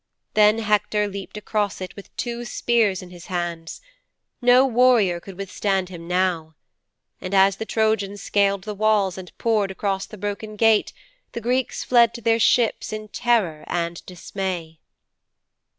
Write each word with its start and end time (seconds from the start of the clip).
Then 0.33 0.57
Hector 0.57 1.07
leaped 1.07 1.37
across 1.37 1.79
it 1.79 1.95
with 1.95 2.09
two 2.17 2.43
spears 2.43 3.03
in 3.03 3.11
his 3.11 3.27
hands. 3.27 3.81
No 4.41 4.65
warrior 4.65 5.19
could 5.19 5.37
withstand 5.37 5.89
him 5.89 6.07
now. 6.07 6.55
And 7.21 7.35
as 7.35 7.57
the 7.57 7.67
Trojans 7.67 8.19
scaled 8.19 8.63
the 8.63 8.73
walls 8.73 9.15
and 9.19 9.31
poured 9.37 9.69
across 9.69 10.07
the 10.07 10.17
broken 10.17 10.55
gate, 10.55 10.91
the 11.33 11.39
Greeks 11.39 11.83
fled 11.83 12.15
to 12.15 12.21
their 12.21 12.39
ships 12.39 12.91
in 12.91 13.09
terror 13.09 13.63
and 13.67 14.03
dismay.' 14.07 14.79